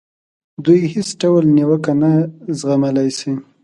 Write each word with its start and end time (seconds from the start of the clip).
دوی 0.65 0.79
هېڅ 0.93 1.09
ډول 1.21 1.43
نیوکه 1.57 1.93
نه 2.01 2.11
زغملای 2.59 3.09
شي. 3.19 3.33